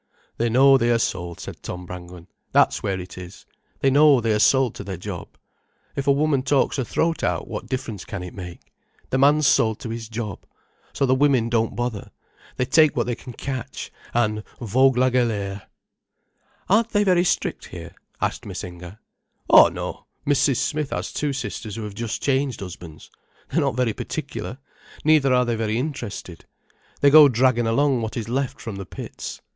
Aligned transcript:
"They 0.37 0.49
know 0.49 0.79
they 0.79 0.89
are 0.89 0.97
sold," 0.97 1.39
said 1.39 1.61
Tom 1.61 1.85
Brangwen. 1.85 2.25
"That's 2.53 2.81
where 2.81 2.99
it 2.99 3.19
is. 3.19 3.45
They 3.81 3.91
know 3.91 4.19
they 4.19 4.33
are 4.33 4.39
sold 4.39 4.73
to 4.73 4.83
their 4.83 4.97
job. 4.97 5.37
If 5.95 6.07
a 6.07 6.11
woman 6.11 6.41
talks 6.41 6.77
her 6.77 6.83
throat 6.83 7.23
out, 7.23 7.47
what 7.47 7.67
difference 7.69 8.03
can 8.03 8.23
it 8.23 8.33
make? 8.33 8.73
The 9.11 9.19
man's 9.19 9.45
sold 9.45 9.79
to 9.81 9.89
his 9.91 10.09
job. 10.09 10.43
So 10.91 11.05
the 11.05 11.13
women 11.13 11.49
don't 11.49 11.75
bother. 11.75 12.09
They 12.57 12.65
take 12.65 12.97
what 12.97 13.05
they 13.05 13.13
can 13.13 13.33
catch—and 13.33 14.41
vogue 14.59 14.97
la 14.97 15.11
galère." 15.11 15.67
"Aren't 16.67 16.89
they 16.89 17.03
very 17.03 17.23
strict 17.23 17.65
here?" 17.65 17.93
asked 18.19 18.43
Miss 18.43 18.63
Inger. 18.63 18.97
"Oh, 19.51 19.67
no. 19.67 20.07
Mrs. 20.25 20.57
Smith 20.57 20.89
has 20.89 21.13
two 21.13 21.31
sisters 21.31 21.75
who 21.75 21.83
have 21.83 21.93
just 21.93 22.23
changed 22.23 22.61
husbands. 22.61 23.11
They're 23.51 23.61
not 23.61 23.75
very 23.77 23.93
particular—neither 23.93 25.31
are 25.31 25.45
they 25.45 25.55
very 25.55 25.77
interested. 25.77 26.45
They 27.01 27.11
go 27.11 27.29
dragging 27.29 27.67
along 27.67 28.01
what 28.01 28.17
is 28.17 28.27
left 28.27 28.59
from 28.59 28.77
the 28.77 28.85
pits. 28.87 29.41